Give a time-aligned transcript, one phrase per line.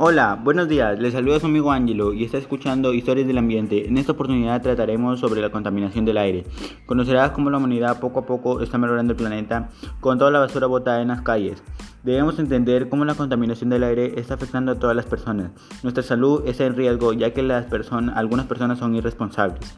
[0.00, 0.96] Hola, buenos días.
[1.00, 3.88] Les saluda su amigo Angelo y está escuchando Historias del Ambiente.
[3.88, 6.44] En esta oportunidad trataremos sobre la contaminación del aire.
[6.86, 10.68] Conocerás cómo la humanidad poco a poco está mejorando el planeta con toda la basura
[10.68, 11.64] botada en las calles.
[12.04, 15.50] Debemos entender cómo la contaminación del aire está afectando a todas las personas.
[15.82, 19.76] Nuestra salud está en riesgo ya que las personas, algunas personas son irresponsables.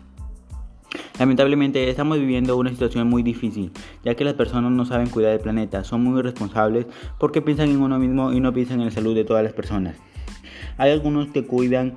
[1.18, 3.72] Lamentablemente estamos viviendo una situación muy difícil,
[4.04, 6.86] ya que las personas no saben cuidar del planeta, son muy irresponsables
[7.18, 9.96] porque piensan en uno mismo y no piensan en la salud de todas las personas.
[10.78, 11.94] Hay algunos que cuidan,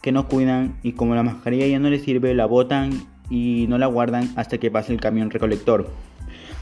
[0.00, 3.78] que no cuidan y como la mascarilla ya no les sirve, la botan y no
[3.78, 5.88] la guardan hasta que pase el camión recolector.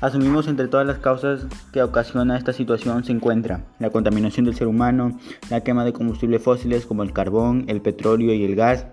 [0.01, 4.67] Asumimos entre todas las causas que ocasiona esta situación se encuentra la contaminación del ser
[4.67, 5.19] humano,
[5.51, 8.87] la quema de combustibles fósiles como el carbón, el petróleo y el gas,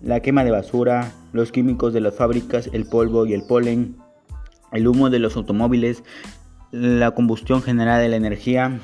[0.00, 3.96] la quema de basura, los químicos de las fábricas, el polvo y el polen,
[4.70, 6.04] el humo de los automóviles,
[6.70, 8.78] la combustión general de la energía,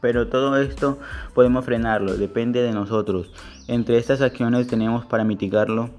[0.00, 0.98] pero todo esto
[1.34, 3.32] podemos frenarlo, depende de nosotros.
[3.68, 5.90] Entre estas acciones tenemos para mitigarlo,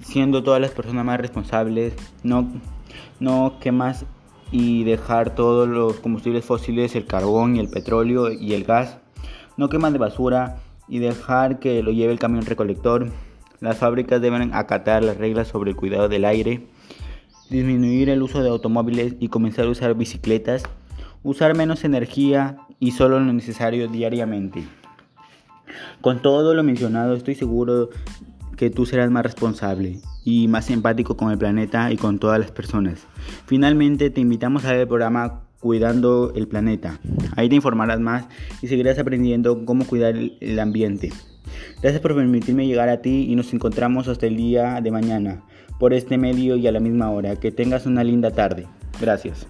[0.00, 2.50] siendo todas las personas más responsables, no,
[3.20, 4.04] no quemas
[4.50, 8.98] y dejar todos los combustibles fósiles, el carbón y el petróleo y el gas,
[9.56, 10.56] no quemas de basura
[10.88, 13.10] y dejar que lo lleve el camión recolector.
[13.60, 16.66] Las fábricas deben acatar las reglas sobre el cuidado del aire,
[17.50, 20.62] disminuir el uso de automóviles y comenzar a usar bicicletas
[21.22, 24.64] usar menos energía y solo lo necesario diariamente.
[26.00, 27.90] Con todo lo mencionado estoy seguro
[28.56, 32.50] que tú serás más responsable y más empático con el planeta y con todas las
[32.50, 33.06] personas.
[33.46, 37.00] Finalmente te invitamos a ver el programa Cuidando el Planeta.
[37.36, 38.26] Ahí te informarás más
[38.62, 41.12] y seguirás aprendiendo cómo cuidar el ambiente.
[41.82, 45.42] Gracias por permitirme llegar a ti y nos encontramos hasta el día de mañana
[45.78, 47.36] por este medio y a la misma hora.
[47.36, 48.66] Que tengas una linda tarde.
[49.00, 49.46] Gracias.